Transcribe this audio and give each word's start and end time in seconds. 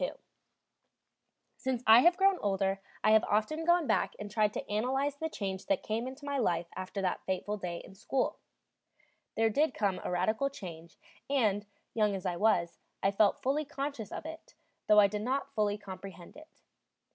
II 0.01 0.13
Since 1.57 1.83
I 1.85 1.99
have 1.99 2.17
grown 2.17 2.39
older 2.39 2.79
I 3.03 3.11
have 3.11 3.23
often 3.25 3.63
gone 3.65 3.85
back 3.85 4.15
and 4.17 4.31
tried 4.31 4.51
to 4.55 4.67
analyze 4.67 5.17
the 5.17 5.29
change 5.29 5.67
that 5.67 5.83
came 5.83 6.07
into 6.07 6.25
my 6.25 6.39
life 6.39 6.65
after 6.75 7.03
that 7.03 7.23
fateful 7.27 7.55
day 7.55 7.83
in 7.85 7.93
school. 7.93 8.39
There 9.35 9.51
did 9.51 9.75
come 9.75 10.01
a 10.03 10.09
radical 10.09 10.49
change, 10.49 10.97
and, 11.29 11.67
young 11.93 12.15
as 12.15 12.25
I 12.25 12.35
was, 12.37 12.79
I 13.03 13.11
felt 13.11 13.43
fully 13.43 13.63
conscious 13.63 14.11
of 14.11 14.25
it, 14.25 14.55
though 14.87 14.99
I 14.99 15.05
did 15.05 15.21
not 15.21 15.53
fully 15.53 15.77
comprehend 15.77 16.35
it. 16.35 16.61